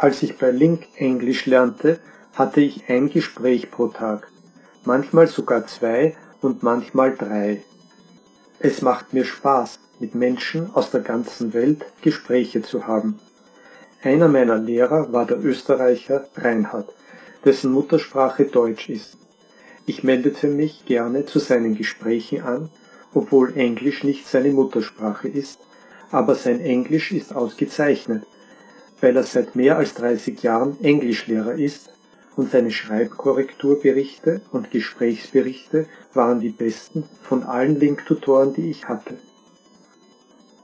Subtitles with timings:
[0.00, 1.98] Als ich bei Link Englisch lernte,
[2.32, 4.28] hatte ich ein Gespräch pro Tag,
[4.84, 7.62] manchmal sogar zwei und manchmal drei.
[8.60, 13.18] Es macht mir Spaß, mit Menschen aus der ganzen Welt Gespräche zu haben.
[14.00, 16.94] Einer meiner Lehrer war der Österreicher Reinhard,
[17.44, 19.18] dessen Muttersprache Deutsch ist.
[19.84, 22.70] Ich meldete mich gerne zu seinen Gesprächen an,
[23.14, 25.58] obwohl Englisch nicht seine Muttersprache ist,
[26.12, 28.22] aber sein Englisch ist ausgezeichnet
[29.00, 31.90] weil er seit mehr als 30 Jahren Englischlehrer ist
[32.36, 39.18] und seine Schreibkorrekturberichte und Gesprächsberichte waren die besten von allen Link-Tutoren, die ich hatte.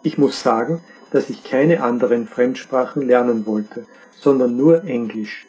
[0.02, 3.86] Ich muss sagen, dass ich keine anderen Fremdsprachen lernen wollte,
[4.20, 5.46] sondern nur Englisch.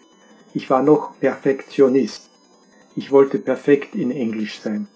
[0.53, 2.29] Ich war noch Perfektionist.
[2.95, 4.87] Ich wollte perfekt in Englisch sein.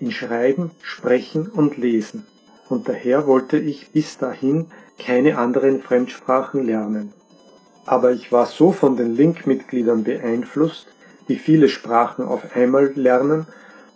[0.00, 2.26] In Schreiben, Sprechen und Lesen.
[2.68, 4.66] Und daher wollte ich bis dahin
[4.98, 7.12] keine anderen Fremdsprachen lernen.
[7.86, 10.86] Aber ich war so von den Link-Mitgliedern beeinflusst,
[11.28, 13.46] die viele Sprachen auf einmal lernen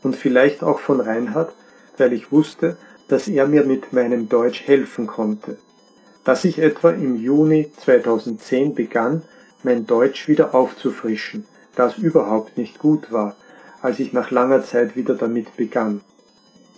[0.02, 1.52] und vielleicht auch von Reinhard,
[1.96, 2.76] weil ich wusste,
[3.08, 5.56] dass er mir mit meinem Deutsch helfen konnte.
[6.24, 9.22] Dass ich etwa im Juni 2010 begann,
[9.62, 13.34] mein Deutsch wieder aufzufrischen, das überhaupt nicht gut war,
[13.80, 16.02] als ich nach langer Zeit wieder damit begann.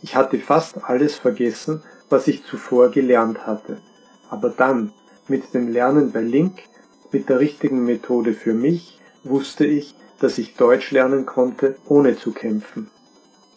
[0.03, 3.79] Ich hatte fast alles vergessen, was ich zuvor gelernt hatte.
[4.31, 4.93] Aber dann,
[5.29, 6.59] mit dem Lernen bei Link,
[7.12, 12.33] mit der richtigen Methode für mich, wusste ich, dass ich Deutsch lernen konnte, ohne zu
[12.33, 12.91] kämpfen.